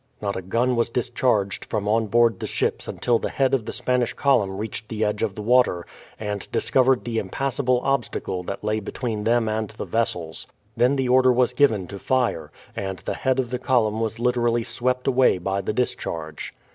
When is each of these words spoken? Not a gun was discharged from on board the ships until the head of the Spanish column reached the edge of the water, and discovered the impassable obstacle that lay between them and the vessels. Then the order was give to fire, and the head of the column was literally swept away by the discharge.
Not 0.19 0.35
a 0.35 0.41
gun 0.41 0.75
was 0.75 0.89
discharged 0.89 1.63
from 1.65 1.87
on 1.87 2.07
board 2.07 2.39
the 2.39 2.47
ships 2.47 2.87
until 2.87 3.19
the 3.19 3.29
head 3.29 3.53
of 3.53 3.65
the 3.67 3.71
Spanish 3.71 4.13
column 4.13 4.57
reached 4.57 4.89
the 4.89 5.05
edge 5.05 5.21
of 5.21 5.35
the 5.35 5.43
water, 5.43 5.85
and 6.19 6.51
discovered 6.51 7.05
the 7.05 7.19
impassable 7.19 7.79
obstacle 7.83 8.41
that 8.45 8.63
lay 8.63 8.79
between 8.79 9.25
them 9.25 9.47
and 9.47 9.69
the 9.69 9.85
vessels. 9.85 10.47
Then 10.75 10.95
the 10.95 11.07
order 11.09 11.31
was 11.31 11.53
give 11.53 11.87
to 11.89 11.99
fire, 11.99 12.51
and 12.75 12.97
the 12.97 13.13
head 13.13 13.37
of 13.37 13.51
the 13.51 13.59
column 13.59 13.99
was 13.99 14.17
literally 14.17 14.63
swept 14.63 15.05
away 15.05 15.37
by 15.37 15.61
the 15.61 15.71
discharge. 15.71 16.55